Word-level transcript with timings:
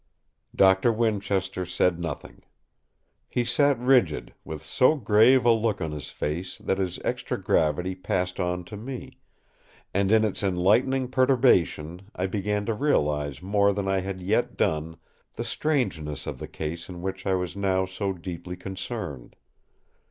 Doctor 0.55 0.91
Winchester 0.91 1.63
said 1.63 1.99
nothing. 1.99 2.41
He 3.29 3.43
sat 3.43 3.77
rigid, 3.77 4.33
with 4.43 4.63
so 4.63 4.95
grave 4.95 5.45
a 5.45 5.51
look 5.51 5.79
on 5.79 5.91
his 5.91 6.09
face 6.09 6.57
that 6.57 6.79
his 6.79 6.97
extra 7.05 7.39
gravity 7.39 7.93
passed 7.93 8.39
on 8.39 8.63
to 8.63 8.75
me; 8.77 9.19
and 9.93 10.11
in 10.11 10.23
its 10.23 10.41
enlightening 10.41 11.07
perturbation 11.09 12.01
I 12.15 12.25
began 12.25 12.65
to 12.65 12.73
realise 12.73 13.43
more 13.43 13.73
than 13.73 13.87
I 13.87 13.99
had 13.99 14.21
yet 14.21 14.57
done 14.57 14.97
the 15.33 15.43
strangeness 15.43 16.25
of 16.25 16.39
the 16.39 16.47
case 16.47 16.89
in 16.89 17.03
which 17.03 17.27
I 17.27 17.35
was 17.35 17.55
now 17.55 17.85
so 17.85 18.11
deeply 18.11 18.55
concerned. 18.55 19.35